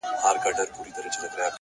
[0.23, 1.47] هوډ د ستونزو سیوري کموي،